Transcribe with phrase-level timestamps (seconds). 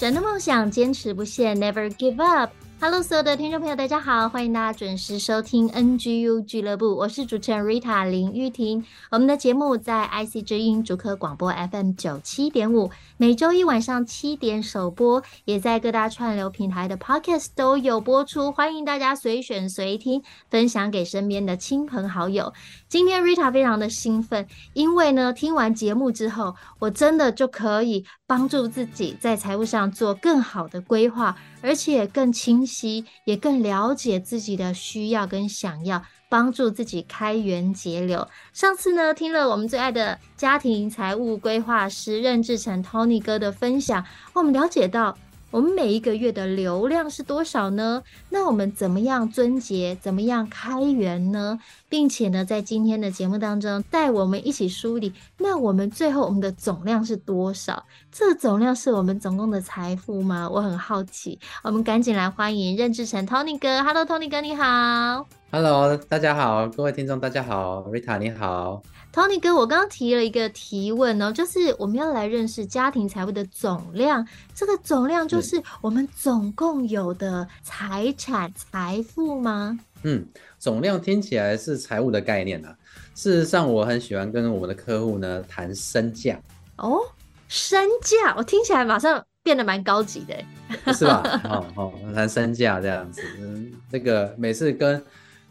[0.00, 2.50] 转动梦想，坚持不懈，Never give up。
[2.82, 8.82] Hello，所有的听众朋友，大家好，欢迎大家准时收听 NGU 俱乐部，我是主持人 Rita 林玉婷。
[9.10, 22.50] 我们的节目在 IC 之音主科广播 FM 九七点五，每周一晚上七点首播，也在各大串流平台的 Podcast 都有播出，欢迎大家随选随听，分享给身边的亲朋好友。
[22.88, 38.28] 今天 Rita 非常的兴奋，因为呢，听完节目之后，我真的就可以帮助自己在财务上做更好的规划，而且更清息，也更了解自己的需要跟想要，帮助自己开源节流。
[38.52, 45.18] 上次呢，听了我们最爱的家庭财务规划师任志成 Tony 哥的分享，我们了解到。
[45.52, 48.04] 我们每一个月的流量是多少呢？
[48.28, 49.98] 那我们怎么样尊节？
[50.00, 51.58] 怎么样开源呢？
[51.88, 55.12] 并且呢，在今天的节目当中，带我们一起梳理。
[55.38, 57.84] 那我们最后我们的总量是多少？
[58.12, 60.48] 这总量是我们总共的财富吗？
[60.48, 61.40] 我很好奇。
[61.64, 63.82] 我们赶紧来欢迎任志成 Tony 哥。
[63.82, 65.26] Hello，Tony 哥，你好。
[65.50, 68.80] Hello，大家好，各位听众大家好，Rita 你好。
[69.12, 74.24] Tony 哥，我刚刚提了一个提问哦，就是我们要来认识家庭财务的总量。
[74.54, 79.76] 这个总量就是我们总共有的财产财富吗？
[80.04, 80.24] 嗯，
[80.60, 82.72] 总量听起来是财务的概念啊。
[83.16, 86.40] 事实上，我很喜欢跟我们的客户呢谈身价。
[86.76, 87.00] 哦，
[87.48, 91.40] 身价，我听起来马上变得蛮高级的，是吧？
[91.44, 95.02] 哦哦，谈身价这样子，嗯，这个每次跟。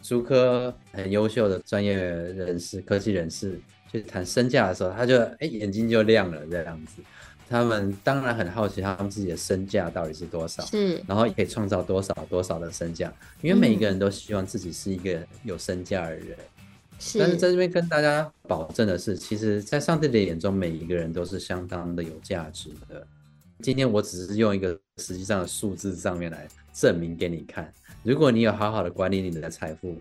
[0.02, 3.60] 竹科很优秀的专业人士、科技人士
[3.92, 7.02] 去谈身价的时候，他就哎、欸、眼睛就亮了这样子。
[7.50, 13.12] 他们当然很好奇他们自己的身价到底是多少，是，然后也可以创造多少多少的身价，
[13.42, 16.38] 因为每一个人都希望自己是一个有身价的人。
[17.00, 23.08] 是，但是在这边跟大家保证的是，其实，在上帝的眼中，每一个人都是相当的有价值的。
[23.62, 27.74] 今天我只是用一个实际上的数字上面来证明给你看。
[28.04, 29.96] 如果你有好好的管理你的财富，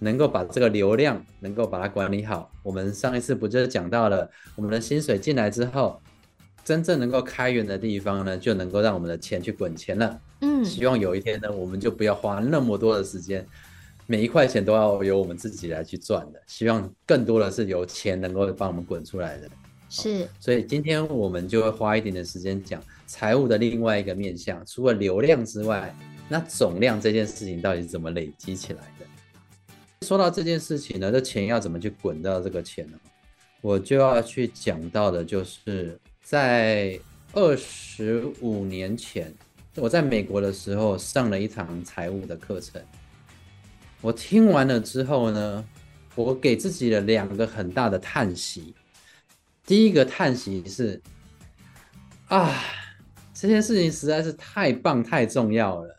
[0.00, 6.00] 能够把这个流量能够把它管理好，我们上一次不就是讲到了，我们的薪水进来之后，
[6.64, 10.20] 真正能够开源的地方呢，就能够让我们的钱去滚钱了。
[10.42, 13.44] 嗯，希望有一天呢，我们就不要花那么多的时间，
[14.06, 16.40] 每一块钱都要由我们自己来去赚的。
[16.46, 19.48] 希望更多的是由钱能够帮我们滚出来的。
[19.88, 25.92] 是，所以今天我们就会花一点点时间讲财务的另外一个面向，除了流量之外。
[26.28, 30.06] 那总量这件事情到底是怎么累积起来的？
[30.06, 32.98] 说到这件事情呢，这钱要怎么去滚到这个钱呢？
[33.60, 36.98] 我就要去讲到的，就是在
[37.32, 39.34] 二十五年前，
[39.74, 42.80] 我在美国的时候上了一堂财务的课程。
[44.00, 45.64] 我听完了之后呢，
[46.14, 48.74] 我给自己了两个很大的叹息。
[49.66, 51.02] 第一个叹息是，
[52.28, 52.62] 啊，
[53.34, 55.97] 这件事情实在是太棒、太重要了。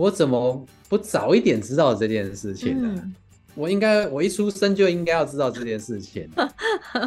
[0.00, 2.90] 我怎么不早一点知道这件事情呢？
[2.96, 3.14] 嗯、
[3.54, 6.26] 我应该，我一出生就应该要知道这件事情。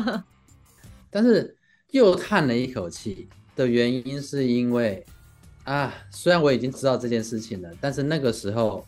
[1.10, 1.56] 但是
[1.90, 5.04] 又叹了一口气的原因，是因为
[5.64, 8.86] 啊，虽然我已经知道这件事情了，但是那个时候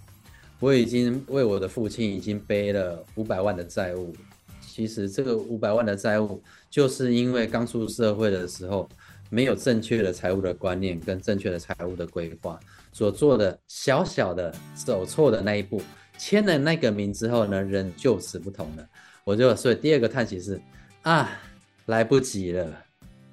[0.60, 4.14] 我已经为我的父亲已经背了五百万的债务。
[4.62, 6.40] 其实这个五百万的债务，
[6.70, 8.88] 就是因为刚出社会的时候
[9.32, 12.60] 没有正确的财务的观念跟正确的财务的规划。
[12.96, 15.82] 所做的小小的走错的那一步，
[16.18, 18.88] 签了那个名之后呢，人就此不同了。
[19.26, 20.58] 我就所以第二个叹息是
[21.02, 21.30] 啊，
[21.88, 22.66] 来不及了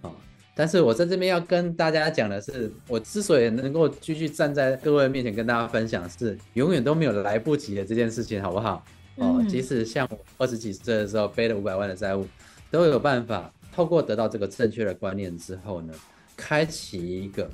[0.00, 0.10] 啊！
[0.52, 8.84] 但是我在这边要跟大家讲的是，我之所以能够继续站在各位面前跟大家分享，是永远都没有来不及的这件事情，好不好？
[9.14, 12.26] 哦，即使像我二十几岁的时候背了五百万的债务，
[12.68, 15.94] 都有办法透过得到这个正确的观念之后呢，
[16.36, 17.48] 开启一个。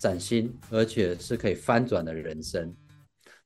[0.00, 2.74] 崭新，而且是可以翻转的人生。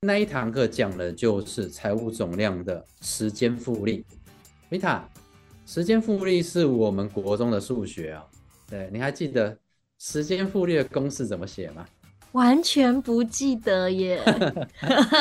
[0.00, 4.06] 那一堂课讲的就是财务总量的时间复利。
[4.68, 5.04] 米塔，
[5.66, 8.24] 时间复利是我们国中的数学啊。
[8.70, 9.58] 对，你还记得
[9.98, 11.84] 时间复利的公式怎么写吗？
[12.30, 14.22] 完全不记得耶。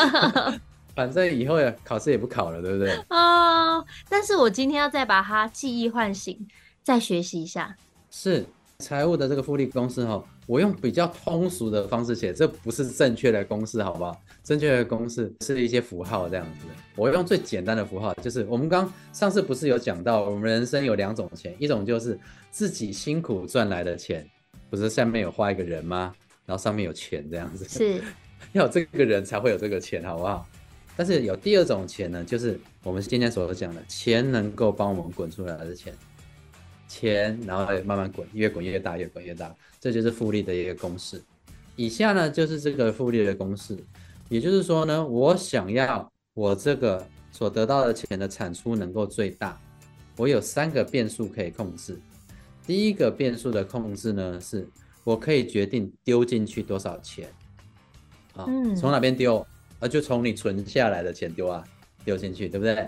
[0.95, 2.95] 反正以后考试也不考了，对不对？
[3.09, 6.47] 哦，但是我今天要再把它记忆唤醒。
[6.83, 7.75] 再学习一下。
[8.11, 8.45] 是
[8.83, 14.21] 财务的这个复利公式哈，我用比较通俗的方式写，这不是正确的公式，好不好？
[14.43, 16.67] 正确的公式是一些符号这样子。
[16.97, 22.19] 我用最简单的符号，就是我们刚上次不是有讲到，我们人生有两种钱，一种就是
[22.51, 24.29] 自己辛苦赚来的钱，
[24.69, 26.13] 不是下面有画一个人吗？
[26.45, 28.03] 然后上面有钱这样子，是
[28.51, 30.45] 要有这个人才会有这个钱，好不好？
[30.95, 35.91] 但是有第二种钱呢，就是我们今天所讲的钱能够帮我们滚出来的钱，
[36.93, 41.19] 钱然后慢慢滚，越滚越大，越滚越大，这就是复利的一个公式。
[41.75, 43.75] 以下呢就是这个复利的公式，
[44.29, 49.59] 也就是说呢，我想要我这个所得到的钱的产出能够最大，
[50.17, 51.99] 我有三个变数可以控制。
[52.67, 54.67] 第一个变数的控制呢，是
[55.03, 57.27] 我可以决定丢进去多少钱，
[58.35, 58.45] 啊，
[58.79, 59.45] 从哪边丢？
[59.79, 61.63] 啊就从你存下来的钱丢啊，
[62.05, 62.87] 丢进去，对不对？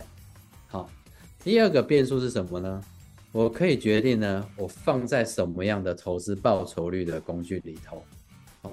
[0.67, 0.87] 好，
[1.43, 2.81] 第二个变数是什么呢？
[3.35, 8.01] 我可以决定呢，我放在什么样的投资报酬率的工具里头。
[8.61, 8.71] 哦，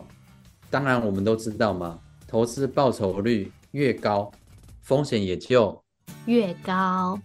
[0.71, 1.99] 当然我们都知道嘛，
[2.29, 4.31] 投资报酬率越高，
[4.81, 5.77] 风险也就
[6.27, 7.19] 越高，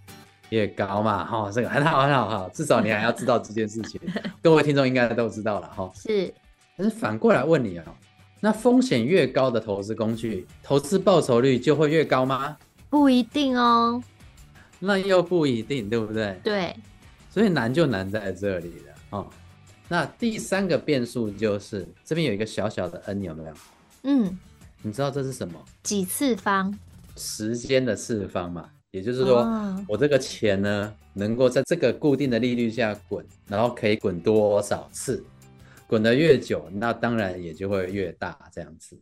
[0.50, 1.24] 越高嘛。
[1.24, 4.02] 哈、哦，这个很好很好哈，至少你还要知道这件事情。
[4.42, 5.92] 各位听众应该都知道了哈。
[5.94, 6.34] 是，
[6.76, 7.86] 但是反过来问你啊。
[8.40, 12.58] 那风险越高的投资工具，投资报酬率就会越高吗？
[12.90, 14.02] 不一定哦。
[14.80, 16.40] 那又不一定，对不对？
[16.44, 16.76] 对。
[17.30, 19.28] 所以难就难在这里了哦。
[19.88, 23.54] 那第三个变数就是这边有一个小小的 n，有没有？
[24.04, 24.38] 嗯。
[24.84, 25.60] 你知道这是什么？
[25.84, 26.74] 几次方？
[27.16, 28.70] 时间的次方嘛。
[28.92, 35.24] 也就是说，哦、我这个钱呢，能够在这个固定的利率下滚，然后可以滚多少次？
[35.88, 38.98] 滚得越久，那当然也就会越大这样子，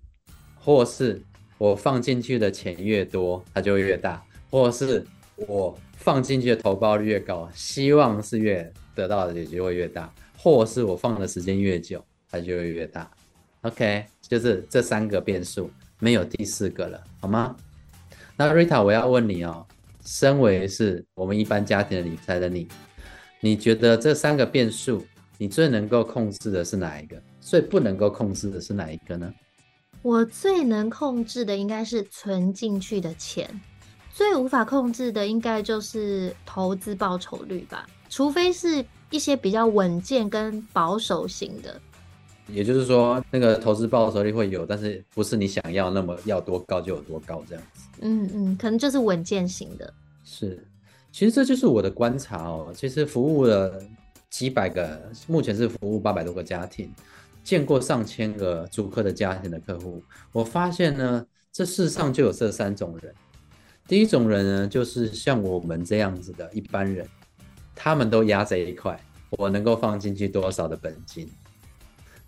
[0.55, 1.21] 或是
[1.57, 5.05] 我放进去的钱越多，它就会越大，或是
[5.35, 13.09] 我放进去的投报率越高，希望是越得到的也就会越大，或是我放的时间越久，它就会越大。
[13.61, 17.55] OK，就是这三个变数，没有第四个了，好吗？
[18.37, 19.65] 那 Rita，我要问你哦，
[20.05, 22.67] 身为是我们一般家庭的理财的你，
[23.39, 25.03] 你觉得这三个变数？
[25.37, 27.21] 你最能够控制的是哪一个？
[27.41, 29.33] 最不能够控制的是哪一个呢？
[30.01, 33.49] 我最能控制的应该是存进去的钱，
[34.15, 41.77] 最无法控制的应该就是投资报酬率吧，除非是一些比较稳健跟保守型的。
[42.47, 47.89] 也就是说，那个投资报酬率会有，但是不是你想要那么要多高就有多高这样子。
[47.99, 49.93] 嗯嗯，可能就是稳健型的。
[50.23, 50.65] 是，
[51.11, 52.71] 其实这就是我的观察哦。
[52.73, 53.83] 其实服务了。
[54.27, 56.91] 几百个，目前是服务八百多个家庭，
[57.41, 60.03] 见过上千个租客的家庭的客户。
[60.33, 63.15] 我发现呢，这世上就有这三种人。
[63.87, 67.07] 第一种人呢，就是像我们这样子的一般人，
[67.75, 68.99] 他们都压这一块，
[69.31, 71.29] 我能够放进去多少的本金。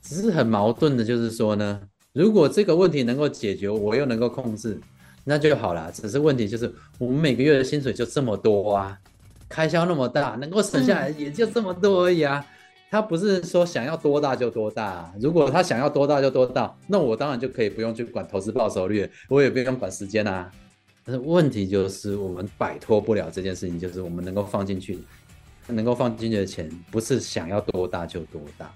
[0.01, 1.81] 只是很矛盾的，就是说呢，
[2.13, 4.79] 如果这个问题能够解决，我又能够控制，
[5.23, 5.91] 那就好了。
[5.91, 8.97] 只是问题就是，我们每个月的薪水就这么多啊。
[9.49, 12.45] 开销那么大，能够省下来也就这么多而已啊。
[12.91, 15.11] 他不是说想要多大就多大。
[15.19, 20.51] 如果他想要多大就多大，那我当然就可以不用去管投资报酬率，我也不用管时间啊。
[21.07, 24.99] 但是问题就是我们摆脱不了这件事情，就是我们能够放进去，
[25.67, 28.69] 能够放进去的钱不是想要多大就多大。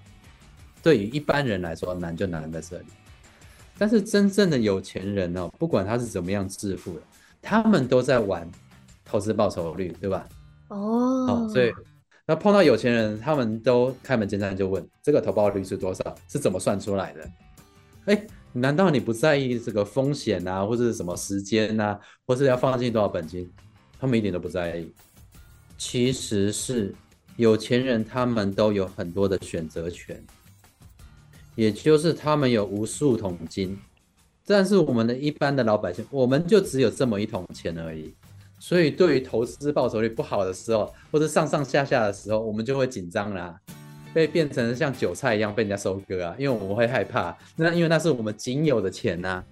[0.81, 2.85] 对于一般人来说，难就难在这里。
[3.77, 7.01] 但是真正的有钱人哦，不管他是怎么样致富的，
[7.41, 8.49] 他们都在玩
[9.03, 10.25] 投资报酬率，对吧？
[10.69, 10.77] 哦，
[11.27, 11.73] 哦，所以
[12.25, 17.29] 那碰到有钱人，他们都开门见山就问这个投报率是多少，是怎么算出来的？
[18.05, 23.49] 哎，难道你不在意这个风险啊，或者是什么时间啊，或是要放进多少本金？
[23.99, 24.91] 他们一点都不在意。
[25.77, 26.93] 其实是
[27.37, 30.23] 有钱人，他们都有很多的选择权，
[31.55, 33.77] 也就是他们有无数桶金，
[34.45, 38.13] 但是我们的一般的老百姓，我们就只有这么一桶钱而已。
[38.59, 43.59] 所以，对于投资报酬率不好的时候，或者上上下下的时候，我们就会紧张啦，
[44.13, 47.37] 被变成像韭菜一样被人家收割啊，因为我们会害怕。
[47.55, 49.43] 那因为那是我们仅有的钱呐、啊。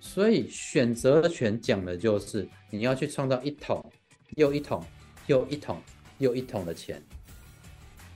[0.00, 3.84] 所以，选择权讲的就是你要去创造一桶
[4.36, 4.84] 又一桶
[5.26, 5.82] 又一桶
[6.18, 7.02] 又一桶的钱。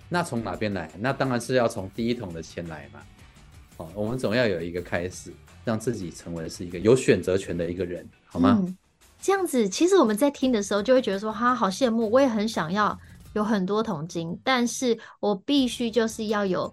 [0.08, 0.90] 那从哪边来？
[0.99, 3.00] 那当然是要从第一桶的钱来嘛。
[3.78, 5.32] 哦，我们总要有一个开始，
[5.64, 8.62] 让自己成为是一个有选择权的一个人，好吗？
[9.20, 12.99] 这样子，其实我们在听的时候就会觉得说，哈，好羡慕，我也很想要
[13.34, 16.72] 有很多桶金，但是我必须就是要有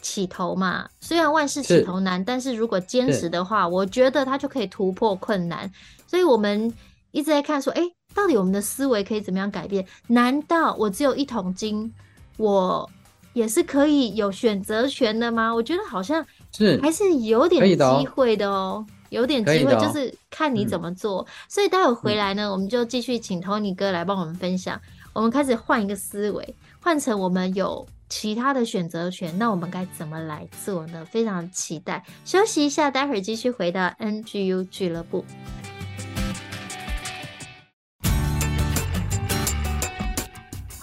[0.00, 0.88] 起头嘛。
[1.00, 5.70] 虽然万事起头难，是但是如果坚持的话，我觉得它就可以突破困难。
[6.06, 6.72] 所以我们
[7.12, 7.82] 一直在看说，哎，
[8.14, 9.84] 到底我们的思维可以怎么样改变？
[10.06, 11.92] 难道我只有一桶金，
[12.36, 12.88] 我
[13.32, 15.52] 也是可以有选择权的吗？
[15.54, 21.20] 我觉得好像是还是有点机会的哦，有点机会，就是看你怎么做。
[21.20, 24.80] 哦、所以待会回来呢，嗯、我们就继续请 Tony 哥来帮我们分享。
[25.16, 31.02] 我们开始换一个思维，换成我们有其他的选择权，那我们该怎么来做呢？
[31.06, 32.04] 非常期待。
[32.26, 35.24] 休息一下，待会儿继续回到 NGU 俱乐部。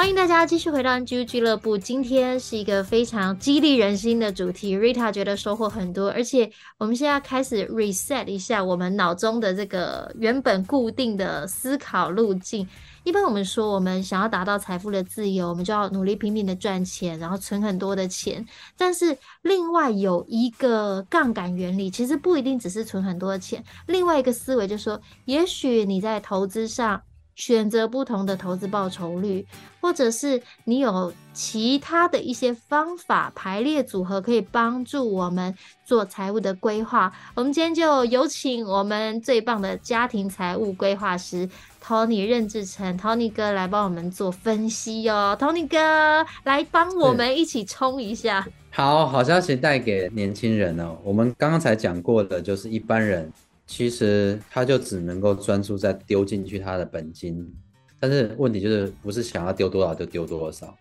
[0.03, 1.77] 欢迎大家继续回到 NGU 俱乐部。
[1.77, 6.12] 今天是一个非常激励人心的主题，Rita 觉得收获很多。
[6.12, 12.67] 而且我们现在开始 reset 一下我们脑中的这个原本固定的思考路径。
[13.05, 18.45] 一般我们说，我们想要达到财富的自由，我们就要努力拼命的赚钱，然后存很多的钱。
[18.77, 23.63] 但是另外有一个杠杆原理，其实不一定只是存很多的钱。
[23.88, 27.01] 另外一个思维就是说，也许你在投资上。
[27.36, 29.46] 选择不同的投资报酬率，
[29.82, 37.12] 或者是你有其他的一些方法排列组合，可以帮助我们做财务的规划。
[37.36, 41.50] 我们今天就有请我们最棒的家庭财务规划师
[41.84, 45.36] Tony 任志成 Tony 哥来帮我们做分析哦。
[45.40, 48.48] Tony 哥来帮我们一起冲一下。
[48.70, 50.98] 好，好消息带给年轻人哦。
[51.04, 53.32] 我们刚刚才讲过的，就是一般人。
[53.65, 57.51] 其实他就只能够专注在丢进去他的本金，
[58.00, 60.77] 但是问题就是不是想要丢多少就丢多少。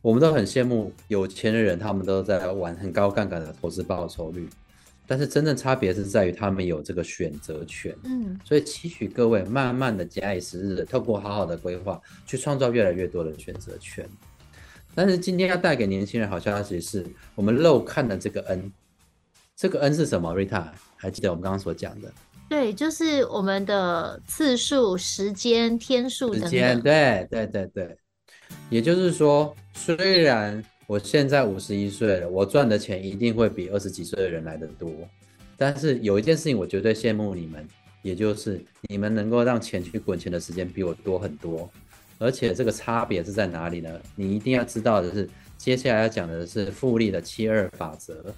[0.00, 4.48] 我们都很羡慕有钱的人，他们都在玩很高杠杆的投资报酬率，
[5.06, 7.94] 但是真正差别是在于他们有这个选择权。
[8.04, 14.08] 嗯，所以期许各位慢慢的假以时日，透过好好的规划，去创造越来越多的选择权。
[14.94, 18.72] 但是今天要带给年轻人好消息是，我们漏看的这个 N，
[19.62, 20.64] 这个 N 是什么？Rita？
[20.96, 22.12] 还记得我们刚刚所讲的？
[22.48, 26.50] 对，就是我们的次数、时间、天数等等。
[26.50, 27.96] 时间，对对对对。
[28.70, 34.90] 也就是说，虽然我现在五十一岁了，我赚的钱一定会比二十几岁的人来的多，
[35.56, 37.64] 但是有一件事情我绝对羡慕你们，
[38.02, 41.70] 也就是你们能够让钱去滚钱的时间比我多很多。
[42.18, 43.88] 而且这个差别是在哪里呢？
[44.16, 48.34] 你一定要知道的是，接下来要讲的是复利的七二法则。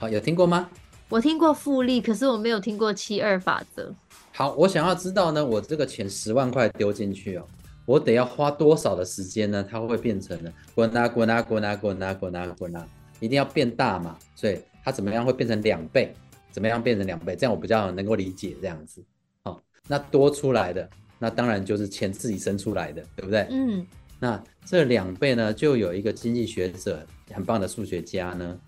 [0.00, 0.66] 好，有听过吗？
[1.10, 3.94] 我听过复利，可是我没有听过七二法则。
[4.32, 7.46] 好，我想要知道呢，我这个钱十万块丢进去哦，
[7.84, 9.62] 我得要花多少的时间呢？
[9.62, 12.88] 它会变成呢，滚啊滚啊滚啊滚啊滚啊滚啊，
[13.20, 14.16] 一定要变大嘛。
[14.34, 16.14] 所以它怎么样会变成两倍？
[16.50, 17.36] 怎么样变成两倍？
[17.36, 19.04] 这样我比较能够理解这样子。
[19.44, 20.88] 好，那多出来的，
[21.18, 23.46] 那当然就是钱自己生出来的，对不对？
[23.50, 23.86] 嗯。
[24.18, 28.58] 那这两倍呢，就有一个经济学者，很棒的数学家呢。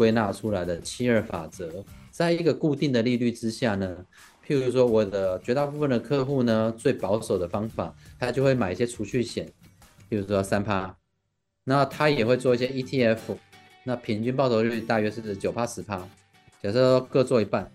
[0.00, 4.06] 归纳出来的七二法则，在一个固定的利率之下呢，
[4.46, 9.46] 譬如说我的绝大部分的客户呢，最保守的方法，他就会买一些储蓄险，
[10.08, 10.96] 譬如说三趴，
[11.64, 13.18] 那他也会做一些 ETF，
[13.84, 15.98] 那平均报酬率大约是九趴十趴，
[16.62, 17.70] 假设说各做一半，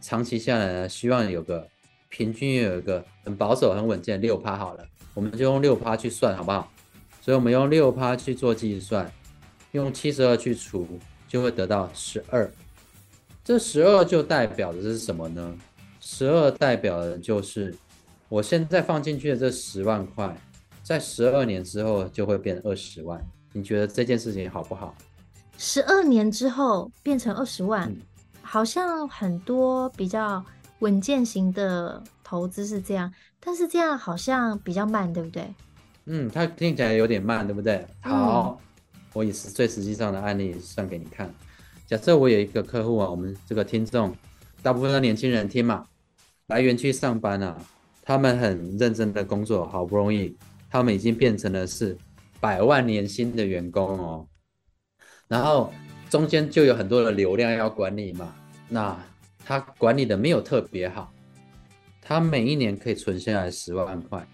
[0.00, 1.64] 长期下来呢，希望有个
[2.08, 6.68] 平均有一个很保守很稳健六趴好了，我们就用六趴去算好不好？
[7.20, 9.08] 所以我们用六趴去做计算，
[9.70, 10.98] 用七十二去除。
[11.28, 12.50] 就会得到十二，
[13.44, 15.54] 这十二就代表的是什么呢？
[16.00, 17.74] 十二代表的就是
[18.30, 20.34] 我现在放进去的这十万块，
[20.82, 23.22] 在十二年之后就会变二十万。
[23.52, 24.94] 你觉得这件事情好不好？
[25.58, 28.00] 十二年之后变成二十万，嗯，
[28.40, 30.42] 好像很多比较
[30.78, 35.54] 稳健型的投资是这样，但是这样好像比较慢，对不对？
[36.06, 37.86] 嗯，它听起来有点慢，对不对？
[38.00, 38.58] 好。
[38.62, 38.67] 嗯
[39.18, 41.28] 我以实最实际上的案例算给你看。
[41.88, 44.14] 假设我有一个客户啊，我们这个听众
[44.62, 45.84] 大部分的年轻人听嘛，
[46.46, 47.60] 来园区上班啊，
[48.02, 50.36] 他们很认真的工作，好不容易
[50.70, 51.98] 他们已经变成了是
[52.38, 54.24] 百万年薪的员工哦。
[55.26, 55.72] 然后
[56.08, 58.32] 中间就有很多的流量要管理嘛，
[58.68, 58.96] 那
[59.44, 61.12] 他管理的没有特别好，
[62.00, 64.24] 他每一年可以存下来十万块。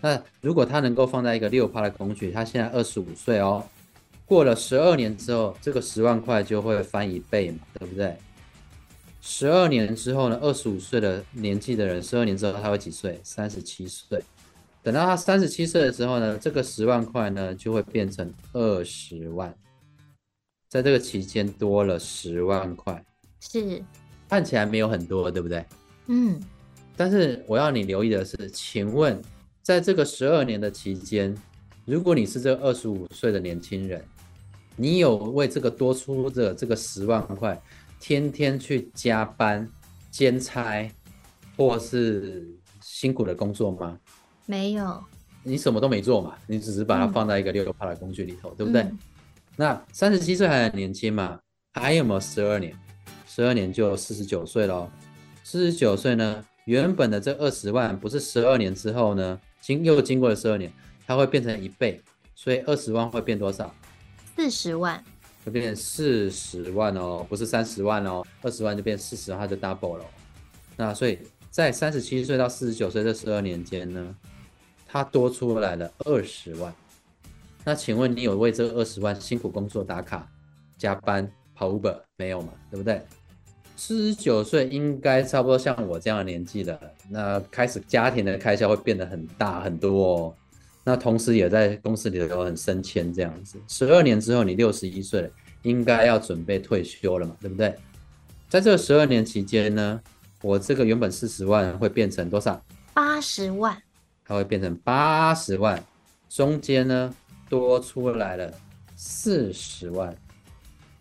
[0.00, 3.64] 那如果他能够放在一个六趴的工具，他现在二十五岁哦。
[4.32, 8.16] 过了十二年之后，这个十万块就会翻一倍嘛，对不对？
[9.20, 13.20] 十二年之后呢，二十五岁的年纪的人，十二年之后他会几岁？
[13.22, 14.24] 三十七岁。
[14.82, 19.54] 等到他三十七岁的时候呢，这个十万块呢就会变成二十万，
[20.66, 23.04] 在这个期间多了十万块，
[23.38, 23.84] 是
[24.30, 25.62] 看起来没有很多，对不对？
[26.06, 26.40] 嗯。
[26.96, 29.20] 但是我要你留意的是，请问
[29.60, 31.36] 在这个十二年的期间，
[31.84, 34.02] 如果你是这二十五岁的年轻人，
[34.76, 37.60] 你有为这个多出的这个十万块，
[38.00, 39.68] 天天去加班、
[40.10, 40.90] 兼差，
[41.56, 42.48] 或是
[42.80, 43.98] 辛苦的工作吗？
[44.46, 45.02] 没有，
[45.42, 48.82] 你什么都没做嘛，你只是把它放在一个六六趴的工具里头，嗯、对不对？
[48.82, 48.98] 嗯、
[49.56, 51.38] 那三十七岁还很年轻嘛，
[51.74, 52.74] 还有没有十二年？
[53.26, 54.90] 十二年就四十九岁喽。
[55.44, 60.72] 四十九岁呢，原本的这二十万不是十二年之后呢，经又经过了十二年，
[61.06, 62.00] 它会变成一倍，
[62.34, 63.74] 所以二十万会变多少？
[64.42, 65.00] 四十万，
[65.46, 70.04] 就变成四十万哦，不是三十万哦，二十万就变四十万，它就 double 了。
[70.76, 71.16] 那所以
[71.48, 74.16] 在三十七岁到四十九岁这十二年间呢，
[74.84, 76.74] 它多出来了二十万。
[77.62, 80.28] 那请问你有为这二十万辛苦工作打卡、
[80.76, 82.52] 加班、跑 Uber 没有嘛？
[82.68, 83.00] 对不对？
[83.76, 90.34] 四十九岁应该差不多像我这样的年纪了，那开始家庭的开销会变得很大很多哦。
[90.84, 93.58] 那同时也在公司里头很升迁这样子。
[93.68, 95.30] 十二年之后你六十一岁了，
[95.62, 97.74] 应该要准备退休了嘛，对不对？
[98.48, 100.00] 在这十二年期间呢，
[100.42, 102.62] 我这个原本四十万会变成多少？
[102.92, 103.80] 八十万。
[104.24, 105.82] 它会变成八十万，
[106.28, 107.14] 中间呢
[107.48, 108.52] 多出来了
[108.96, 110.14] 四十万。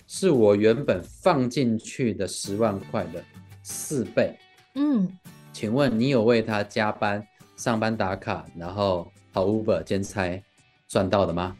[0.07, 3.23] 是我原本放进去的十万块的
[3.63, 4.37] 四倍。
[4.75, 5.07] 嗯，
[5.53, 10.41] 请问你有为他加班、上班打卡，然后跑 Uber 兼差
[10.87, 11.55] 赚到的吗？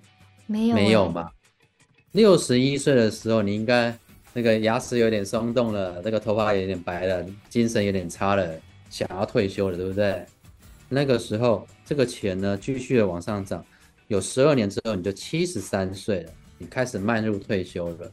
[0.46, 1.30] 没有，没有嘛。
[2.12, 3.98] 六十一岁的时候，你应该
[4.34, 8.60] 那个牙齿有点松动了，那个头发有点白了，精神有点差了，
[8.90, 10.26] 想要退休了，对不对？
[10.90, 13.64] 那个时候，这个钱呢继续的往上涨，
[14.08, 18.12] 有十二年之后，你就七十三岁了，你开始迈入退休了。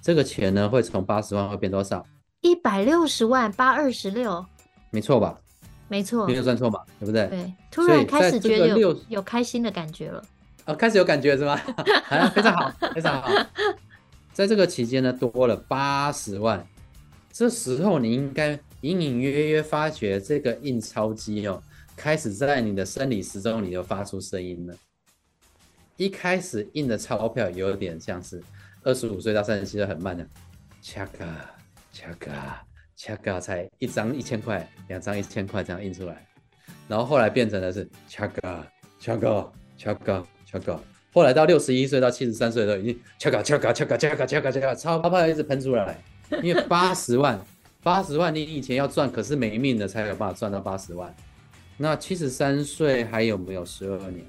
[0.00, 2.06] 这个钱呢，会从八十万会变多少？
[2.40, 4.46] 一百六十万，八二十六，
[4.90, 5.38] 没错吧？
[5.90, 6.86] 没错，没有算错吧？
[7.00, 7.26] 对不对？
[7.26, 10.24] 对，突然开始觉得有有开心的感觉了。
[10.66, 11.56] 哦，开始有感觉是吗？
[12.32, 13.28] 非常好，非常好。
[14.32, 16.64] 在这个期间呢，多了八十万。
[17.32, 21.60] 这时候你应该隐隐约约发觉这个印钞机哦，
[21.96, 24.74] 开始在你的生理时钟里头发出声音了。
[25.96, 28.40] 一开始印的钞票有点像是。
[28.82, 30.26] 二十五岁到三十七岁很慢的，
[30.80, 31.26] 恰嘎
[31.92, 32.64] 恰嘎
[33.02, 36.22] 恰嘎，才一张一千块，两张一千块这样印出来，
[36.86, 40.78] 然后后来变成的是恰嘎恰嘎恰嘎恰嘎，
[41.10, 45.98] 后来到六十一岁到七十三岁的时候，已经恰嘎恰嘎恰嘎恰嘎恰嘎恰嘎，钞票一直喷出来，
[46.42, 47.42] 因为八十万
[47.82, 51.16] 八十万你以前要赚，可是没命的才有办法赚到八十万。
[51.78, 54.22] 那七十三岁还有没有十二年？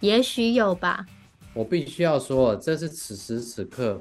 [0.00, 1.06] 也许有吧。
[1.54, 3.98] 我必须要说，这是此时此刻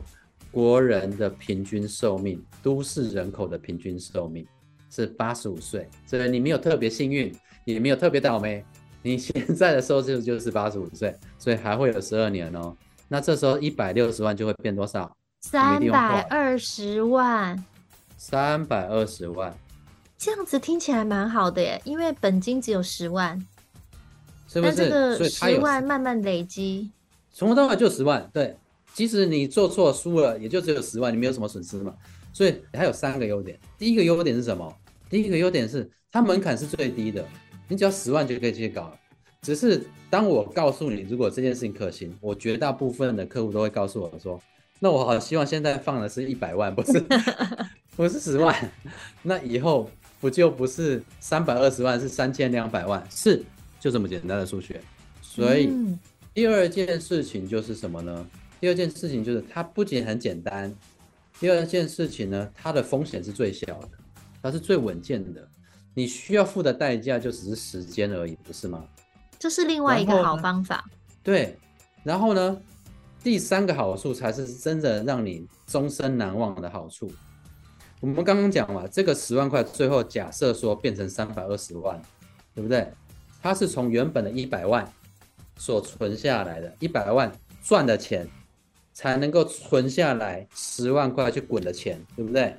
[0.51, 4.45] 国人的平均寿命，都市人口的平均寿命
[4.89, 5.89] 是八十五岁。
[6.05, 7.33] 所以你没有特别幸运，
[7.65, 8.63] 也没有特别倒霉，
[9.01, 12.75] 你现在的寿数就是八十五岁，所以还会有十二年哦。
[13.07, 15.15] 那这时候一百六十万就会变多少？
[15.41, 17.63] 三百二十万。
[18.17, 19.51] 三百二十万，
[20.15, 23.35] 这样子听起来蛮好的耶，因为本金只有十万，
[24.47, 24.75] 是不是？
[24.75, 26.91] 但这个十万慢慢累积。
[27.33, 28.55] 从头到尾就十万，对，
[28.93, 31.95] 即使你做错输了，也就只有十万，你没有什么损失嘛。
[32.33, 33.59] 所以它有三个优点。
[33.77, 34.73] 第一个优点是什么？
[35.09, 37.25] 第一个优点是它门槛是最低的，
[37.67, 38.95] 你只要十万就可以去搞了。
[39.41, 44.41] 只是当我告诉你，如果这件事情可行，我绝大部分的客户都会告诉我说，
[44.79, 47.03] 那我好希望现在放的是一百万，不是
[47.95, 48.55] 不是十万，
[49.23, 49.89] 那以后
[50.19, 53.43] 不就不是三百二十万，是三千两百万，是
[53.79, 54.79] 就这么简单的数学，
[55.21, 55.67] 所以。
[55.67, 55.99] 嗯
[56.33, 58.25] 第二件事情就是什么呢？
[58.61, 60.73] 第二件事情就是它不仅很简单，
[61.41, 63.89] 第二件事情呢，它的风险是最小的，
[64.43, 65.45] 它是最稳健的。
[65.95, 68.85] 你需要付的代价就只是时间而已，不是吗？
[69.39, 70.87] 这是另外一个好方法。
[71.23, 71.57] 对，
[72.03, 72.61] 然后呢，
[73.23, 77.11] 第三个好处才是真的让你终身难忘的好处。
[77.99, 81.99] 我们刚刚讲了，这个十万块最后假设说变成三百二十万，
[82.53, 82.87] 对不对？
[83.41, 84.87] 它是从原本的一百万。
[85.57, 88.27] 所存下来的一百万赚的钱，
[89.01, 92.55] 才能够存下来十万块去滚的钱，对不对？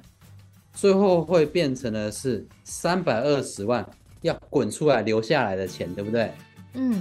[0.74, 3.88] 最后会变成的是三百二十万
[4.22, 6.32] 要滚出来留下来的钱，对不对？
[6.74, 7.00] 嗯。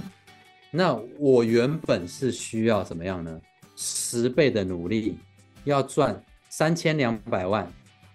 [0.70, 3.40] 那我原本是需要怎么样呢？
[3.74, 5.18] 十倍的努力，
[5.64, 7.68] 要赚三千两百万，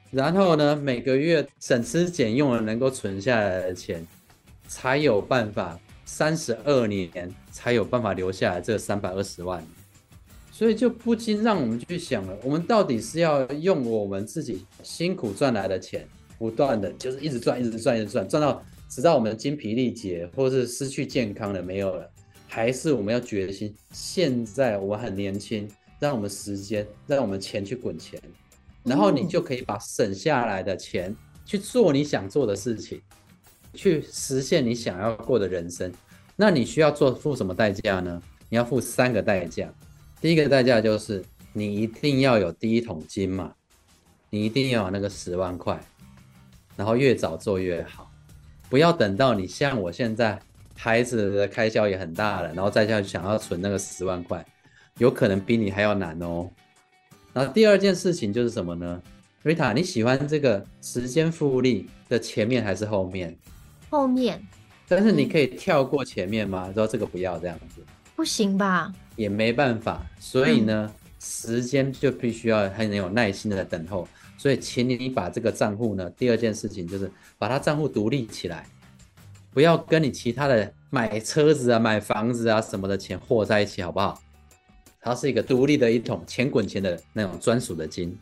[0.09, 4.07] 然后呢，每个月省吃俭用的能够存下来的钱，
[4.69, 5.77] 才有办法。
[6.09, 7.11] 三十二年
[7.51, 9.61] 才有办法留下来这三百二十万，
[10.57, 16.07] 所以就不禁让我们去想了：我们到底是要用我们自己辛苦赚来的钱，
[16.39, 22.09] 不断的就是一直赚，一直赚，一直赚，赚到直到我们精疲力竭，或是失去健康了没有了，
[22.47, 23.71] 还是我们要决心？
[23.91, 28.19] 现在我很年轻，让我们时间，让我们钱去滚钱，
[28.83, 31.15] 然后你就可以把省下来的钱
[31.45, 32.99] 去做你想做的事情。
[33.75, 35.93] 去实现你想要过的人生，
[36.35, 38.19] 那你需要做付什么代价呢？
[38.49, 39.71] 你要付三个代价。
[40.19, 43.53] 第一个代价就是你一定要有第一桶金嘛，
[44.29, 45.79] 你一定要有那个十万块，
[46.75, 48.11] 然后越早做越好，
[48.69, 50.39] 不要等到你像我现在
[50.75, 54.45] 孩子的开销也很大了，然后再下去想要存那个十万块，
[54.97, 56.49] 有可能比你还要难哦。
[57.33, 59.01] 然后第二件事情就是什么呢
[59.43, 63.37] ？Rita，你喜欢这个时间复利的前面还是后面？
[63.89, 64.41] 后面。
[64.87, 66.71] 但是你可以跳过前面吗？
[66.73, 67.83] 说、嗯、这个不要这样子。
[68.15, 68.91] 不行吧？
[69.17, 70.01] 也没办法。
[70.17, 74.07] 所以呢，嗯、时间就必须要很有耐心的等候。
[74.37, 78.65] 所以，请你把这个账户呢，第二件事情就是把它账户独立起来，
[79.51, 84.21] 不要跟你其他的买车子啊、买房子啊什么的钱和在一起，好不好？
[85.01, 88.15] 它是一个独立的一桶钱滚钱的那种专属的金。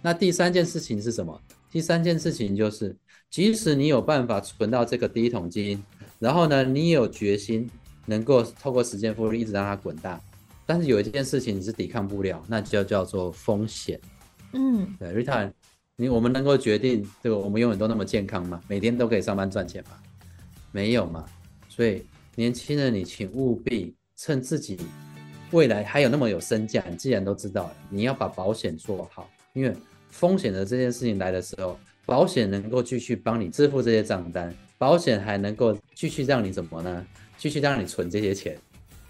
[0.00, 1.38] 那第三件事情是什么？
[1.70, 2.96] 第三件事情就是，
[3.28, 5.82] 即使你有办法存到这个第一桶金，
[6.18, 7.68] 然后呢，你有决心
[8.06, 10.18] 能够透过时间复利一直让它滚大，
[10.64, 14.00] 但是有一件事情你是抵抗不了，那就叫做风险。
[14.52, 15.52] 嗯，对，Rita，
[15.96, 18.60] 你我们能够决定这个我们永远都那么健康吗？
[18.68, 19.90] 每天都可以上班赚钱吗？
[20.72, 21.24] 没有嘛。
[21.68, 24.78] 所以年轻人，你请务必趁自己。
[25.52, 29.72] 未来还有那么有身价，你既然都知道了，你要把保险做好，因为
[30.10, 37.06] 风险的这件事情来的时候，保险能够继续帮你支付这些账单，保险还能够继续让你怎么呢？
[37.36, 38.58] 继续让你存这些钱，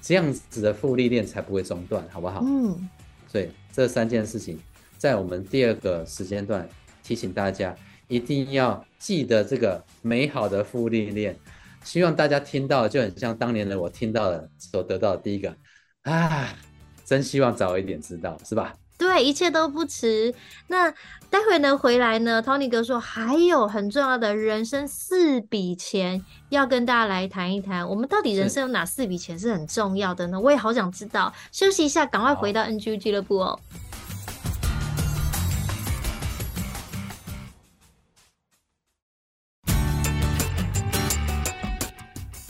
[0.00, 2.42] 这样子的复利链才不会中断，好不好？
[2.44, 2.88] 嗯，
[3.28, 4.58] 所以这三件事情，
[4.98, 6.68] 在我们第二个时间段
[7.02, 7.74] 提醒大家，
[8.08, 11.36] 一定要记得这个美好的复利链。
[11.84, 15.56] 希望大家听到就很像当年的我听到的所得到的第一个。
[16.02, 16.56] 啊，
[17.04, 18.74] 真希望早一点知道，是吧？
[18.98, 20.34] 对，一切都不迟。
[20.68, 20.90] 那
[21.28, 27.86] 待会呢，回来呢，Tony 哥说还有很重要的人生四笔钱要跟大家来谈一谈。
[27.86, 30.40] 我们到底人生有哪四笔钱是很重要的呢？
[30.40, 31.32] 我也好想知道。
[31.52, 33.58] 休息一下，赶快回到 NGU 俱乐部哦。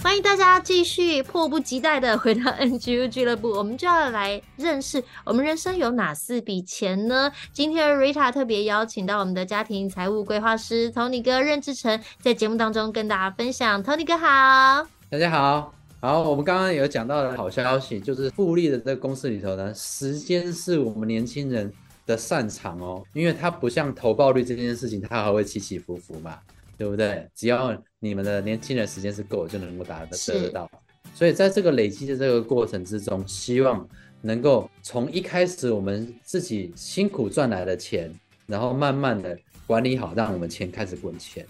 [0.06, 7.32] 欢迎大家继续迫不及待的回到 NGU 俱乐部，我们就要来认识我们人生有哪四笔钱呢？
[7.52, 13.82] 今天 Rita 特别邀请到我们的家庭财务规划师 Tony 哥任志成，在节目当中跟大家分享。
[13.82, 21.72] Tony 哥好，大家好，好，我们刚刚有讲到的好消息，就是复利的这个公式里头呢，时间是我们年轻人
[22.06, 26.38] 的擅长哦，因为它不像投报率这件事情，它还会起起伏伏嘛。
[26.78, 27.26] 对不对？
[27.34, 30.70] 只要你们的年轻人时间是够，就能够达得得到。
[31.14, 33.88] 所以在这个累积的这个过程之中，希望
[34.20, 38.12] 能够从一开始我们自己辛苦赚来的钱，
[38.46, 41.46] 然后慢慢的管理好，让我们钱开始滚钱。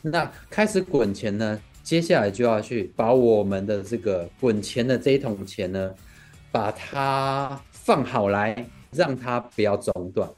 [0.00, 5.94] 那开始滚钱呢，接下来就要去把我们的这个滚钱的这一桶钱呢，
[6.50, 10.28] 把它放好来，让它不要中断。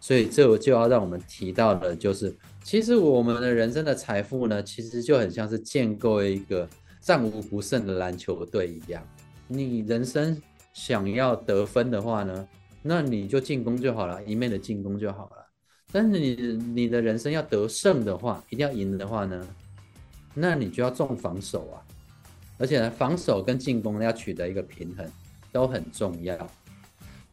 [0.00, 2.34] 所以这就要让我们提到的就是。
[2.64, 6.66] 其实我们的人生的财富呢，其实就很像是建构一个
[6.98, 9.06] 战无不胜的篮球队一样。
[9.46, 10.40] 你人生
[10.72, 12.48] 想要得分的话呢，
[12.82, 15.46] 那你就进攻就好了，一面的进攻就好了。
[15.92, 16.34] 但是你
[16.72, 19.46] 你的人生要得胜的话，一定要赢的话呢，
[20.32, 21.76] 那你就要重防守啊。
[22.56, 25.06] 而且呢，防守跟进攻要取得一个平衡，
[25.52, 26.50] 都很重要。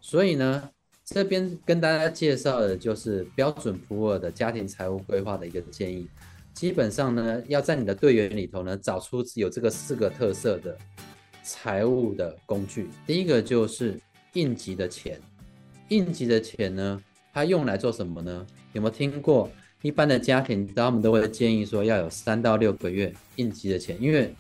[0.01, 0.69] 所以呢。
[1.13, 6.07] 这边跟大家介绍的就是标准普尔的家庭财务规划的一个建议。
[6.53, 10.77] 基本上呢，要在你的队员里头呢，找出有这个四个特色的
[11.43, 12.87] 财务的工具。
[13.05, 13.99] 第一个就是
[14.33, 15.19] 应急的钱。
[15.89, 17.01] 应急的钱呢，
[17.33, 18.47] 它用来做什么呢？
[18.71, 24.33] 有没有听过一般的家庭，他们都会建议说要有三到六个月应急的钱，因为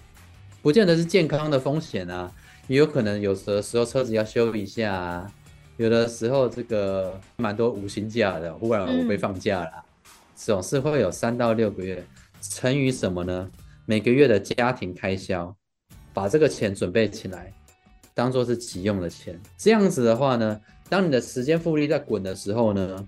[0.61, 2.33] 不见得是健康的风险啊，
[2.67, 5.33] 也有可能有的时候车子要修一下啊。
[5.81, 9.83] 有的时候这个蛮多无薪假的，忽然我被放假了，嗯、
[10.35, 12.05] 总是会有三到六个月，
[12.39, 13.49] 乘以什么呢？
[13.87, 15.55] 每个月的家庭开销，
[16.13, 17.51] 把这个钱准备起来，
[18.13, 19.41] 当做是急用的钱。
[19.57, 23.03] 这样子的话呢，当你的时间复利在滚的时候呢，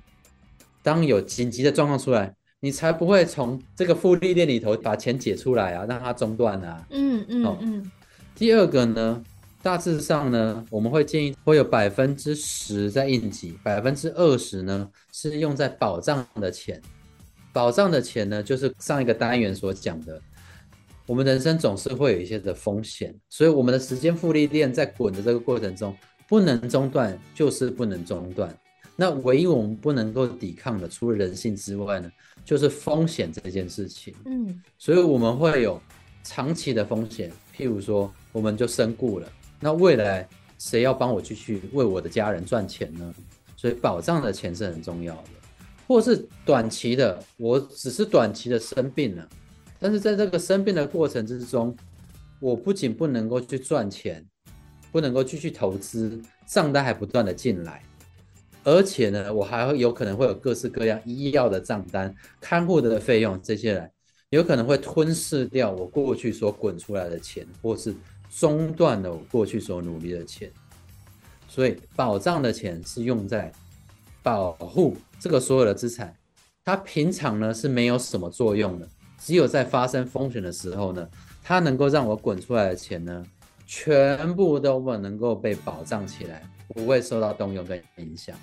[0.81, 6.83] 当有紧急的状况出来，你才不会从这个复利链里头把钱解出来啊，让它中断啊。
[6.89, 7.91] 嗯嗯嗯。
[8.33, 9.23] 第二个呢？
[9.63, 16.81] 大致上呢，我们会建议会有百分之十在应急，百分之二十呢是用在保障的钱。
[17.53, 20.21] 保障的钱呢，就是上一个单元所讲的，
[21.05, 25.95] 我们人生总是会有一些的风险，所以我们的时间复利链在滚的这个过程中
[26.27, 28.53] 不能中断，就是不能中断。
[28.97, 32.11] 那唯一我们不能够抵抗的，除了人性之外呢，
[32.43, 34.13] 就是风险这件事情。
[34.25, 35.81] 嗯，所以我们会有
[36.21, 37.31] 长期的风险。
[37.55, 39.31] 譬如说，我们就身故了，
[39.63, 40.27] 那未来
[40.59, 43.13] 谁要帮我继续为我的家人赚钱呢？
[43.55, 45.29] 所以保障的钱是很重要的。
[45.87, 49.25] 或是短期的，我只是短期的生病了，
[49.79, 51.73] 但是在这个生病的过程之中，
[52.41, 54.25] 我不仅不能够去赚钱，
[54.91, 57.81] 不能够继续投资，账单还不断的进来，
[58.65, 63.89] 而且呢，我还会有可能会有各式各样医药的账单、看护的费用这些来，
[64.29, 67.95] 有可能会吞噬掉我过去所滚出来的钱，或是
[68.39, 70.51] 中断了我过去所努力的钱。
[71.47, 73.51] 所以保障的钱是用在
[74.21, 74.97] 保护。
[75.19, 76.13] 这个所有的资产，
[76.65, 78.87] 它平常呢是没有什么作用的，
[79.19, 81.07] 只有在发生风险的时候呢，
[81.43, 83.23] 它能够让我滚出来的钱呢，
[83.65, 88.35] 全部都能够被保障起来，不会受到动用跟影响。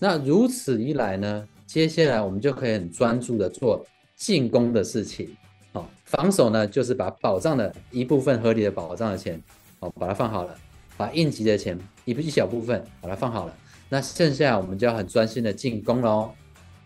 [0.00, 5.36] 那如此一来呢，接下来我们就可以很专注的做进攻的事情。
[5.78, 9.40] 好，防守呢就是把保障的一部分合理的保障的钱，
[9.80, 10.54] 哦，把它放好了，
[10.96, 13.54] 把应急的钱一一小部分把它放好了。
[13.88, 16.30] 那剩下我们就要很专心的进攻喽。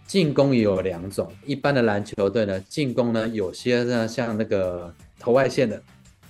[0.05, 5.81] 进攻也有两种，一般的篮球队呢，进攻呢有些呢像那个投外线的，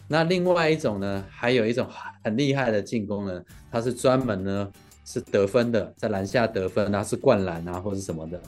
[0.07, 1.88] 那另外一种呢，还有一种
[2.22, 4.70] 很厉害的进攻呢，它是专门呢
[5.05, 8.40] 是得分的，在篮下得分啊，是灌篮啊或者什么的，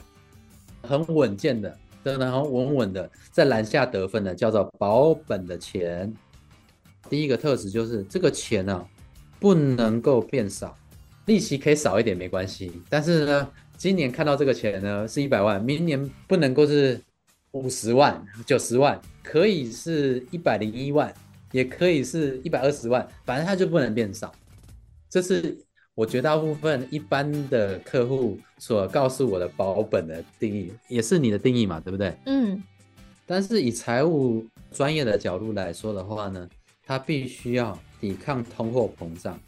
[0.83, 1.75] 很稳健的，
[2.13, 6.13] 然后稳稳的在篮下得分的，叫做保本的钱。
[7.09, 8.87] 第一个特质就是这个钱呢、啊，
[9.39, 10.75] 不能够变少。
[11.25, 17.01] 利息可以少一点没关系，但是呢，今年看到这个钱呢是一百万，明年不能够是
[17.51, 21.11] 五十万、九十万，可以是一百零一万，
[21.51, 24.31] 也可以是一百二十万，反正它就不能变少。
[25.09, 25.57] 这是
[25.95, 32.13] 我绝大部分一般的客户所告诉我的保本的定义，也是你的定义嘛，对不对？
[32.25, 32.61] 嗯。
[33.25, 36.47] 但是以财务专业的角度来说的话呢，
[36.85, 39.39] 它必须要抵抗通货膨胀。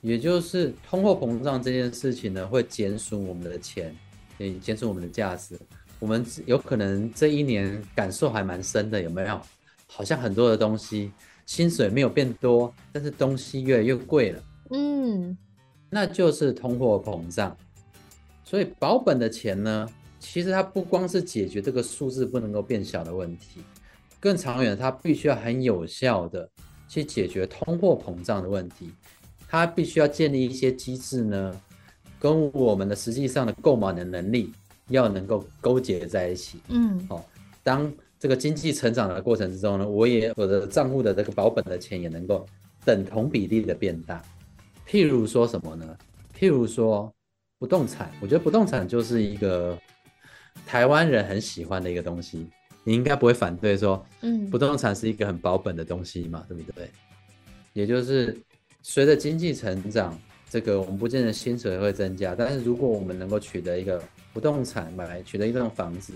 [0.00, 3.92] 也就是通货膨胀这件事情呢，会减损我们的钱，
[4.38, 5.58] 也减损我们的价值。
[5.98, 9.40] 我们有可能这一年感受还蛮深的，有没有？
[9.88, 11.10] 好像很多的东西，
[11.44, 14.42] 薪水没有变多，但是东西越来越贵了。
[14.70, 15.36] 嗯，
[15.90, 17.56] 那就是通货膨胀。
[18.44, 23.60] 所以保本的钱呢，其实它不光是解决这个数字不能够变小的问题，
[24.18, 26.48] 更长远，它必须要很有效的
[26.88, 28.90] 去解决通货膨胀的问题。
[29.46, 31.60] 它必须要建立一些机制呢，
[32.18, 34.52] 跟我们的实际上的购买的能力
[34.88, 36.58] 要能够勾结在一起。
[36.68, 37.24] 嗯，好，
[37.62, 42.46] 当这个经济成长的过程之中呢，我也我的账户的这个保本的钱也能够
[42.84, 44.22] 等同比例的变大。
[44.88, 45.98] 譬如说什么呢？
[46.38, 47.12] 譬如说
[47.58, 49.78] 不动产，我觉得不动产就是一个
[50.66, 52.48] 台湾人很喜欢的一个东西，
[52.84, 56.90] 你应该不会反对说，嗯，不动产是一个很保本的东西嘛，对不对？
[57.72, 58.36] 也就是。
[58.80, 60.16] 随着经济成长，
[60.48, 64.00] 这个我们不见得薪水会增加，但是如果我们能够取得一个
[64.32, 66.14] 不动产买来取得一栋房子，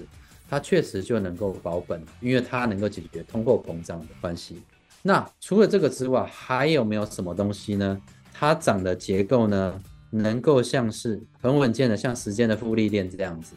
[0.48, 4.62] 它确实就能够保本，因为它能够解决通货膨胀的关系。
[5.02, 8.00] 那除了这个之外，还有没有什么东西呢？
[8.42, 13.54] 它涨的结构呢，能够像是很稳健的，像时间的复利链这样子，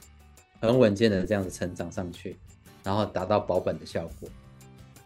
[0.62, 2.38] 很稳健的这样子成长上去，
[2.84, 4.30] 然后达到保本的效果。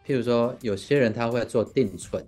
[0.05, 2.21] 譬如说，有些人他会做定存。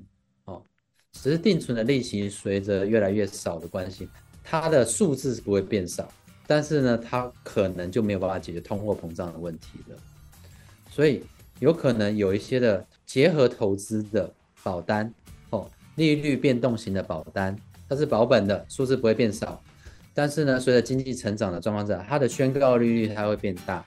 [0.45, 0.63] 哦
[1.11, 4.07] 只是定存的利息随着越来越少的关系，
[4.45, 6.09] 它的数字是不会变少，
[6.47, 9.97] 但是呢，它可能就没有办法解决通货膨胀的问题了。
[10.89, 11.21] 所以
[11.59, 14.33] 有可能有一些的结合投资的
[14.63, 15.13] 保单，
[16.01, 17.55] 利率变动型的保单，
[17.87, 19.61] 它是保本的，数字不会变少，
[20.13, 23.85] 但是呢，随着经济成长的状况下，它的宣告利率它会变大，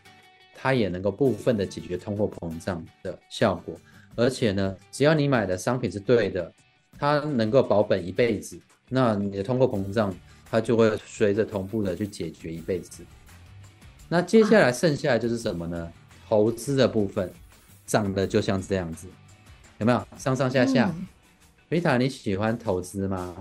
[0.55, 3.75] 它也能够部分的解决通货膨胀的效果，
[4.15, 6.53] 而且呢，只要你买的商品是对的。
[6.97, 8.57] 它能够保本一辈子，
[8.89, 10.15] 那你的通货膨胀
[10.49, 13.03] 它就会随着同步的去解决一辈子。
[14.09, 15.93] 那接下来剩下来就是什么呢？
[16.29, 17.29] 投资的部分
[17.85, 19.09] 长得就像这样子，
[19.79, 20.95] 有没有上上下下？
[21.71, 23.35] ，Rita，你喜欢投资吗？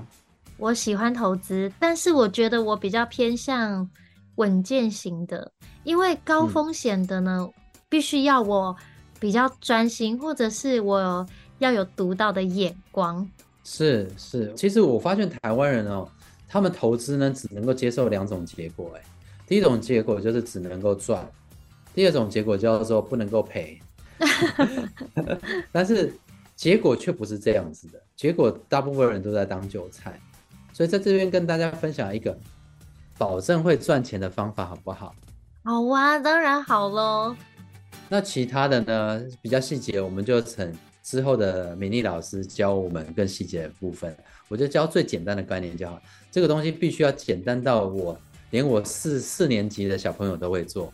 [0.57, 3.89] 我喜欢投资，但是我觉得我比较偏向
[4.35, 5.51] 稳健型的，
[5.83, 7.53] 因为高风险的呢，嗯，
[7.89, 8.75] 必须要我
[9.19, 11.27] 比较专心，或者是我
[11.59, 13.27] 要有独到的眼光。
[13.63, 16.07] 是是，其实我发现台湾人哦，
[16.47, 19.01] 他们投资呢只能够接受两种结果，哎，
[19.47, 21.29] 第一种结果就是只能够赚，
[21.93, 23.79] 第二种结果叫做不能够赔。
[25.71, 26.13] 但是
[26.55, 30.19] 结果却不是这样子的，结果大部分人都在当韭菜，
[30.71, 32.37] 所以在这边跟大家分享一个
[33.17, 35.15] 保证会赚钱的方法，好不好？
[35.63, 37.35] 好啊，当然好喽。
[38.09, 44.15] 那其他的呢，比较细节，我们就请之后的美丽老师教我们更细节的部分，
[44.47, 46.01] 我就教最简单的概念就好。
[46.31, 48.17] 这个东西必须要简单到我
[48.51, 50.91] 连我四四年级的小朋友都会做，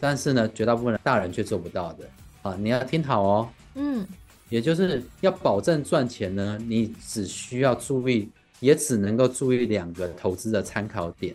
[0.00, 2.04] 但是呢，绝大部分的大人却做不到的。
[2.42, 3.48] 啊，你要听好哦。
[3.74, 4.06] 嗯，
[4.48, 8.30] 也就是要保证赚钱呢，你只需要注意，
[8.60, 11.34] 也只能够注意两个投资的参考点，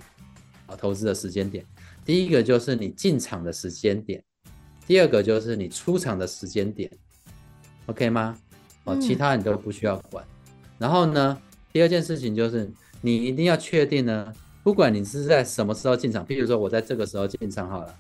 [0.66, 1.66] 啊，投资的时间点。
[2.04, 4.22] 第一个就是你进场的时间点，
[4.86, 6.92] 第二个就是你出场的时间点
[7.86, 8.38] ，OK 吗？
[8.86, 10.26] 哦，其他你都不需要管。
[10.78, 17.96] 然后呢，第二件事情就是你一定要确定呢，不管你是在什么时候进场，譬如说我在这个时候进场好了，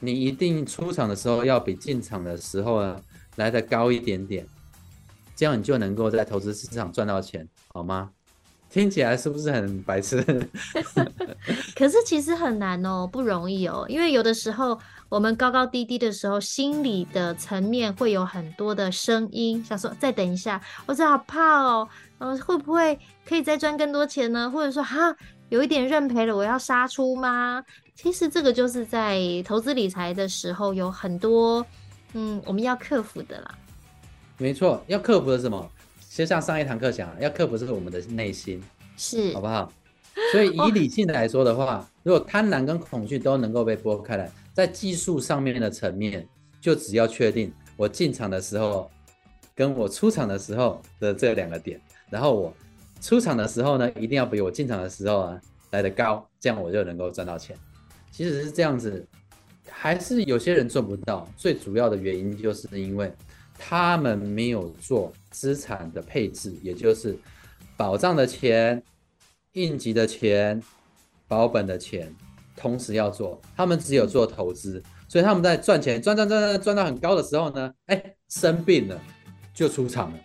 [0.00, 3.00] 你一定出场的时候要比进场的时候呢
[3.36, 4.46] 来得高一点点，
[5.34, 8.10] 这样你就能够在投资市场赚到钱，好吗？
[8.70, 10.20] 听起来是不是很白痴？
[11.76, 13.86] 可是其实很难哦，不容易哦。
[13.88, 14.76] 因为有的时候
[15.08, 21.88] 我们高高低低的时候，心理的层面会有很多的声音，想说再等一下，我真好怕哦。
[22.18, 24.50] 呃，会不会可以再赚更多钱呢？
[24.50, 25.14] 或者说哈，
[25.50, 27.62] 有一点认赔了，我要杀出吗？
[27.94, 31.64] 其实这个就是在投资理财的时候有很多
[32.14, 33.58] 嗯，我们要克服的啦。
[34.38, 35.70] 没错，要克服的是什么？
[36.10, 38.62] 就像上一堂课讲，要克服是我们的内心，
[38.96, 39.70] 是，好不好？
[40.30, 46.26] 所以以理性来说的话，哦、 如果贪婪跟恐惧都能够被拨开来，在技术上面的层面，
[46.60, 48.88] 就只要确定我进场的时候
[49.56, 52.54] 跟我出场的时候的这两个点，然后我
[53.00, 55.40] 出场的时候呢，一定要比我进场的时候啊
[55.72, 57.56] 来得高，这样我就能够赚到钱。
[58.12, 59.04] 其实是这样子，
[59.68, 63.12] 还是有些人做不到，最主要的原因就是因为。
[63.56, 67.16] 他们没有做资产的配置，也就是
[67.76, 68.82] 保障的钱、
[69.52, 70.60] 应急的钱、
[71.28, 72.12] 保本的钱，
[72.56, 73.40] 同时要做。
[73.56, 79.00] 他们只有做投资，所以他们在赚钱赚赚赚赚赚到很高的时候呢，哎，生病了
[79.54, 80.18] 就出场了，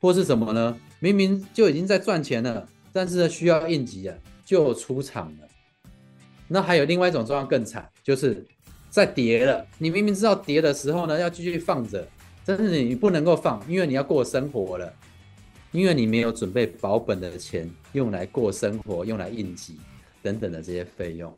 [0.00, 0.78] 或是什么呢？
[1.00, 5.48] 明明就已经在赚钱了，但是需要应急了就出场了。
[6.46, 8.46] 那还有另外一种状况更惨，就是
[8.94, 12.06] 在跌了，你明明知道跌的时候呢，要继续放着。
[12.44, 14.94] 但是你不能够放，因为你要过生活了，
[15.72, 19.80] 因为你没有准备保本的钱用来过生活，用来应急
[20.22, 21.34] 等等的这些费用，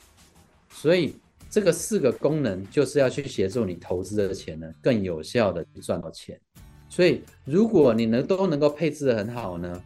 [0.69, 1.15] 所以
[1.49, 6.39] 这个四个功能就是要去协助你投资的钱呢，更有效的赚到钱。
[6.91, 9.83] 所以如果你能都能够配置得很好呢，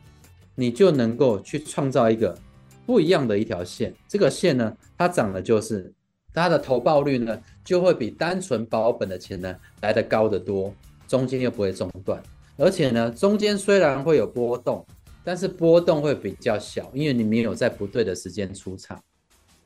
[0.57, 2.37] 你就能够去创造一个
[2.85, 3.95] 不一样的一条线。
[4.09, 5.93] 这个线呢，它涨的就是
[6.33, 10.75] 它的投报率呢，就会比单纯保本的钱呢来得高得多。
[11.09, 12.23] 中间又不会中断，
[12.57, 14.87] 而且呢，中间虽然会有波动，
[15.25, 18.97] 但是波动会比较小，因为你没有在不对的时间出场。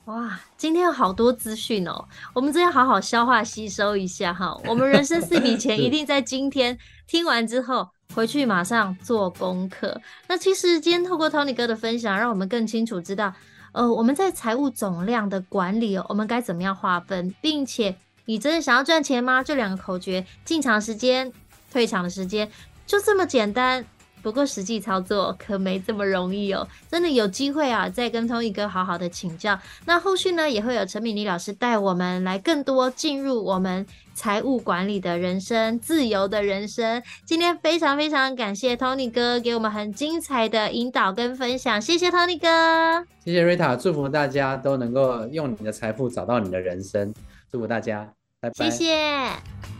[0.06, 2.02] 哇，今天有好多资讯哦，
[2.34, 4.58] 我们真要好好消化吸收一下哈。
[4.66, 10.00] 我们人生四笔钱一定在今天听完之后回去马上做功课。
[10.26, 13.34] 那其实今天透过 Tony 哥的分享，让我们更清楚知道，
[13.74, 17.96] 呃，我们在财务总量的管理哦，我们该怎么样划分，并且。
[18.26, 19.42] 你真的想要赚钱吗？
[19.42, 21.30] 这两个口诀：进场时间、
[21.70, 22.48] 退场的时间，
[22.86, 23.84] 就这么简单。
[24.22, 26.66] 不过实际操作可没这么容易哦。
[26.90, 29.58] 真的有机会啊，再跟 Tony 哥好好的请教。
[29.84, 33.84] 那后续呢，也会有陈敏妮老师带我们来更多进入我们
[34.14, 37.02] 财务管理的人生、自由的人生。
[37.26, 47.12] 今天非常非常感谢 Tony 哥给我们很精彩的引导跟分享，谢谢 Tony 哥，谢谢 Rita，祝福大家都能够用你的财富找到你的人生。
[47.50, 48.70] 祝福大家，拜拜。
[48.70, 49.73] 谢谢。